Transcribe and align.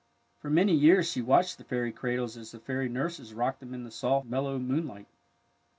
For 0.39 0.49
many 0.49 0.73
years 0.73 1.07
she 1.11 1.21
watched 1.21 1.59
the 1.59 1.63
fairy 1.63 1.91
cradles 1.91 2.35
as 2.35 2.53
the 2.53 2.59
fairy 2.59 2.89
nurses 2.89 3.35
rocked 3.35 3.59
them 3.59 3.71
in 3.75 3.83
the 3.83 3.91
soft, 3.91 4.25
mellow 4.25 4.57
moon 4.57 4.87
light. 4.87 5.05